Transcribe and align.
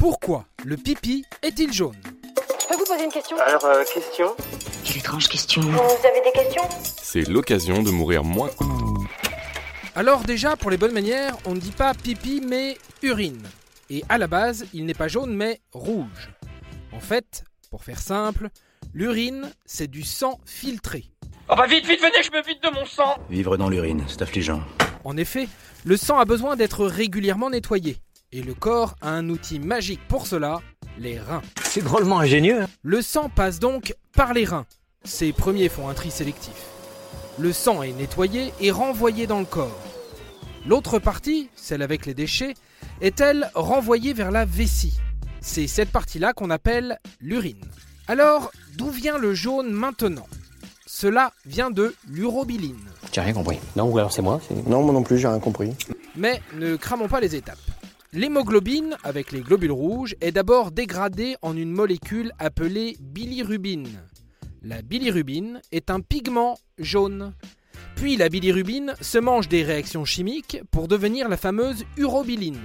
Pourquoi 0.00 0.46
le 0.64 0.78
pipi 0.78 1.26
est-il 1.42 1.74
jaune 1.74 2.00
Je 2.24 2.68
peux 2.68 2.74
vous 2.74 2.86
poser 2.86 3.04
une 3.04 3.12
question 3.12 3.36
Alors, 3.36 3.62
euh, 3.66 3.84
question 3.84 4.34
Quelle 4.82 4.96
étrange 4.96 5.28
question. 5.28 5.60
Vous 5.60 6.06
avez 6.06 6.22
des 6.24 6.32
questions 6.32 6.62
C'est 7.02 7.28
l'occasion 7.28 7.82
de 7.82 7.90
mourir 7.90 8.24
moins. 8.24 8.48
Alors 9.94 10.22
déjà, 10.22 10.56
pour 10.56 10.70
les 10.70 10.78
bonnes 10.78 10.94
manières, 10.94 11.36
on 11.44 11.54
ne 11.54 11.60
dit 11.60 11.72
pas 11.72 11.92
pipi 11.92 12.40
mais 12.40 12.78
urine. 13.02 13.42
Et 13.90 14.02
à 14.08 14.16
la 14.16 14.26
base, 14.26 14.64
il 14.72 14.86
n'est 14.86 14.94
pas 14.94 15.08
jaune 15.08 15.36
mais 15.36 15.60
rouge. 15.74 16.30
En 16.94 17.00
fait, 17.00 17.44
pour 17.70 17.84
faire 17.84 18.00
simple, 18.00 18.48
l'urine, 18.94 19.52
c'est 19.66 19.90
du 19.90 20.02
sang 20.02 20.40
filtré. 20.46 21.04
Oh 21.50 21.56
bah 21.58 21.66
vite, 21.66 21.84
vite, 21.84 22.00
venez, 22.00 22.22
je 22.24 22.30
me 22.30 22.42
vide 22.42 22.62
de 22.62 22.70
mon 22.70 22.86
sang 22.86 23.18
Vivre 23.28 23.58
dans 23.58 23.68
l'urine, 23.68 24.02
c'est 24.08 24.22
affligeant. 24.22 24.62
En 25.04 25.18
effet, 25.18 25.46
le 25.84 25.98
sang 25.98 26.18
a 26.18 26.24
besoin 26.24 26.56
d'être 26.56 26.86
régulièrement 26.86 27.50
nettoyé. 27.50 27.98
Et 28.32 28.42
le 28.42 28.54
corps 28.54 28.94
a 29.00 29.10
un 29.10 29.28
outil 29.28 29.58
magique 29.58 30.00
pour 30.08 30.26
cela, 30.26 30.60
les 30.98 31.18
reins. 31.18 31.42
C'est 31.64 31.82
drôlement 31.82 32.20
ingénieux. 32.20 32.62
hein. 32.62 32.68
Le 32.82 33.02
sang 33.02 33.28
passe 33.28 33.58
donc 33.58 33.94
par 34.14 34.34
les 34.34 34.44
reins. 34.44 34.66
Ces 35.04 35.32
premiers 35.32 35.68
font 35.68 35.88
un 35.88 35.94
tri 35.94 36.10
sélectif. 36.10 36.54
Le 37.38 37.52
sang 37.52 37.82
est 37.82 37.92
nettoyé 37.92 38.52
et 38.60 38.70
renvoyé 38.70 39.26
dans 39.26 39.40
le 39.40 39.44
corps. 39.46 39.76
L'autre 40.66 40.98
partie, 40.98 41.48
celle 41.56 41.82
avec 41.82 42.06
les 42.06 42.14
déchets, 42.14 42.54
est 43.00 43.20
elle 43.20 43.50
renvoyée 43.54 44.12
vers 44.12 44.30
la 44.30 44.44
vessie? 44.44 44.98
C'est 45.40 45.66
cette 45.66 45.90
partie-là 45.90 46.32
qu'on 46.34 46.50
appelle 46.50 46.98
l'urine. 47.20 47.64
Alors, 48.08 48.52
d'où 48.76 48.90
vient 48.90 49.16
le 49.18 49.34
jaune 49.34 49.70
maintenant? 49.72 50.26
Cela 50.86 51.32
vient 51.46 51.70
de 51.70 51.94
l'urobiline. 52.08 52.76
J'ai 53.12 53.22
rien 53.22 53.32
compris. 53.32 53.58
Non, 53.74 53.84
ou 53.90 53.96
alors 53.98 54.12
c'est 54.12 54.22
moi. 54.22 54.40
c'est- 54.46 54.68
Non, 54.68 54.82
moi 54.82 54.92
non 54.92 55.02
plus, 55.02 55.18
j'ai 55.18 55.28
rien 55.28 55.38
compris. 55.40 55.72
Mais 56.14 56.42
ne 56.58 56.76
cramons 56.76 57.08
pas 57.08 57.20
les 57.20 57.34
étapes. 57.34 57.58
L'hémoglobine, 58.12 58.96
avec 59.04 59.30
les 59.30 59.40
globules 59.40 59.70
rouges, 59.70 60.16
est 60.20 60.32
d'abord 60.32 60.72
dégradée 60.72 61.36
en 61.42 61.56
une 61.56 61.70
molécule 61.70 62.32
appelée 62.40 62.96
bilirubine. 63.00 64.00
La 64.62 64.82
bilirubine 64.82 65.60
est 65.70 65.90
un 65.90 66.00
pigment 66.00 66.58
jaune. 66.76 67.32
Puis 67.94 68.16
la 68.16 68.28
bilirubine 68.28 68.94
se 69.00 69.18
mange 69.18 69.48
des 69.48 69.62
réactions 69.62 70.04
chimiques 70.04 70.58
pour 70.72 70.88
devenir 70.88 71.28
la 71.28 71.36
fameuse 71.36 71.84
urobiline. 71.96 72.58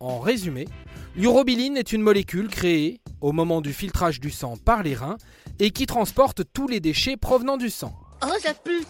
En 0.00 0.18
résumé, 0.18 0.66
l'urobiline 1.14 1.76
est 1.76 1.92
une 1.92 2.02
molécule 2.02 2.48
créée 2.48 3.00
au 3.20 3.30
moment 3.30 3.60
du 3.60 3.72
filtrage 3.72 4.18
du 4.18 4.30
sang 4.30 4.56
par 4.56 4.82
les 4.82 4.94
reins 4.94 5.18
et 5.60 5.70
qui 5.70 5.86
transporte 5.86 6.42
tous 6.52 6.66
les 6.66 6.80
déchets 6.80 7.16
provenant 7.16 7.58
du 7.58 7.70
sang. 7.70 7.94
Oh, 8.26 8.38
ça 8.40 8.54
pue. 8.54 8.82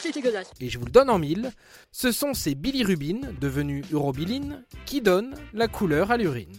c'est 0.00 0.14
dégueulasse. 0.14 0.50
et 0.60 0.68
je 0.68 0.78
vous 0.78 0.86
le 0.86 0.90
donne 0.90 1.10
en 1.10 1.18
mille, 1.18 1.52
ce 1.92 2.12
sont 2.12 2.34
ces 2.34 2.54
bilirubines, 2.54 3.34
devenues 3.40 3.84
urobilines, 3.92 4.64
qui 4.86 5.00
donnent 5.00 5.34
la 5.52 5.68
couleur 5.68 6.10
à 6.10 6.16
l'urine. 6.16 6.56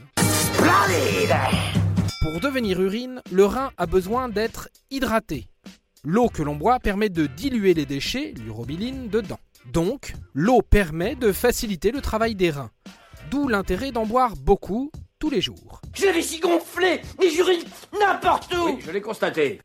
Pour 2.22 2.40
devenir 2.40 2.80
urine, 2.82 3.22
le 3.32 3.46
rein 3.46 3.72
a 3.78 3.88
besoin 3.88 4.30
d'être 4.30 4.70
hydraté. 4.92 5.48
L'eau 6.04 6.30
que 6.30 6.44
l'on 6.44 6.56
boit 6.56 6.80
permet 6.80 7.10
de 7.10 7.26
diluer 7.26 7.74
les 7.74 7.86
déchets, 7.86 8.34
l'urobiline, 8.44 9.08
dedans. 9.10 9.40
Donc, 9.72 10.14
l'eau 10.34 10.62
permet 10.62 11.16
de 11.16 11.32
faciliter 11.32 11.92
le 11.92 12.02
travail 12.02 12.36
des 12.36 12.52
reins. 12.52 12.72
D'où 13.30 13.48
l'intérêt 13.48 13.92
d'en 13.92 14.06
boire 14.06 14.36
beaucoup, 14.36 14.92
tous 15.20 15.30
les 15.30 15.42
jours. 15.42 15.82
J'ai 15.94 16.08
la 16.08 16.14
vessie 16.14 16.40
gonflée 16.40 17.00
Et 17.22 17.30
j'urine 17.30 17.62
n'importe 18.00 18.54
où 18.56 18.80
je 18.84 18.92
l'ai 18.92 19.02
constaté. 19.02 19.62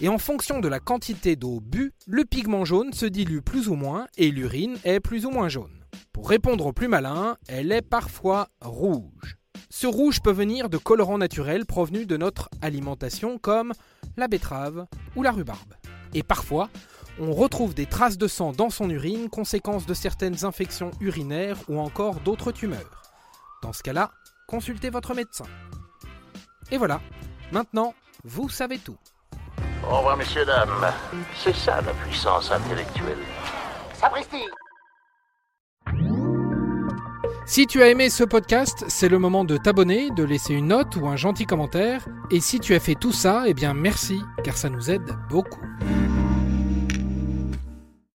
Et 0.00 0.08
en 0.08 0.18
fonction 0.18 0.60
de 0.60 0.68
la 0.68 0.80
quantité 0.80 1.36
d'eau 1.36 1.60
bue, 1.60 1.92
le 2.06 2.24
pigment 2.24 2.64
jaune 2.64 2.92
se 2.92 3.06
dilue 3.06 3.40
plus 3.40 3.68
ou 3.68 3.74
moins 3.74 4.06
et 4.16 4.30
l'urine 4.30 4.78
est 4.84 5.00
plus 5.00 5.26
ou 5.26 5.30
moins 5.30 5.48
jaune. 5.48 5.84
Pour 6.12 6.28
répondre 6.28 6.66
au 6.66 6.72
plus 6.72 6.88
malin, 6.88 7.36
elle 7.48 7.72
est 7.72 7.82
parfois 7.82 8.48
rouge. 8.60 9.36
Ce 9.68 9.86
rouge 9.86 10.20
peut 10.20 10.32
venir 10.32 10.68
de 10.68 10.78
colorants 10.78 11.18
naturels 11.18 11.66
provenus 11.66 12.06
de 12.06 12.16
notre 12.16 12.48
alimentation 12.60 13.38
comme 13.38 13.72
la 14.16 14.26
betterave 14.26 14.86
ou 15.16 15.22
la 15.22 15.30
rhubarbe. 15.30 15.74
Et 16.12 16.22
parfois, 16.22 16.70
on 17.20 17.32
retrouve 17.32 17.74
des 17.74 17.86
traces 17.86 18.18
de 18.18 18.26
sang 18.26 18.52
dans 18.52 18.70
son 18.70 18.88
urine, 18.90 19.28
conséquence 19.28 19.86
de 19.86 19.94
certaines 19.94 20.44
infections 20.44 20.90
urinaires 21.00 21.58
ou 21.68 21.78
encore 21.78 22.20
d'autres 22.20 22.52
tumeurs. 22.52 23.02
Dans 23.62 23.72
ce 23.72 23.82
cas-là, 23.82 24.10
consultez 24.48 24.90
votre 24.90 25.14
médecin. 25.14 25.44
Et 26.70 26.78
voilà, 26.78 27.00
maintenant, 27.52 27.94
vous 28.24 28.48
savez 28.48 28.78
tout. 28.78 28.96
Au 29.90 29.96
revoir, 29.96 30.16
messieurs, 30.16 30.44
dames. 30.44 30.86
C'est 31.34 31.54
ça 31.54 31.80
la 31.80 31.92
puissance 31.92 32.52
intellectuelle. 32.52 33.18
Sapristi 33.92 34.44
Si 37.44 37.66
tu 37.66 37.82
as 37.82 37.88
aimé 37.88 38.08
ce 38.08 38.22
podcast, 38.22 38.84
c'est 38.86 39.08
le 39.08 39.18
moment 39.18 39.44
de 39.44 39.56
t'abonner, 39.56 40.10
de 40.10 40.22
laisser 40.22 40.54
une 40.54 40.68
note 40.68 40.94
ou 40.94 41.08
un 41.08 41.16
gentil 41.16 41.44
commentaire. 41.44 42.06
Et 42.30 42.38
si 42.38 42.60
tu 42.60 42.74
as 42.74 42.80
fait 42.80 42.94
tout 42.94 43.10
ça, 43.10 43.44
eh 43.46 43.54
bien 43.54 43.74
merci, 43.74 44.22
car 44.44 44.56
ça 44.56 44.68
nous 44.68 44.92
aide 44.92 45.10
beaucoup. 45.28 45.60